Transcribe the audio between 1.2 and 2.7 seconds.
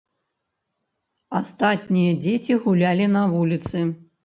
Астатнія дзеці